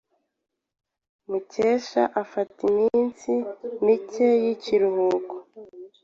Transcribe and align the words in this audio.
Mukesha 1.29 2.03
afata 2.21 2.57
iminsi 2.71 3.31
mike 3.85 4.27
y'ikiruhuko. 4.43 5.35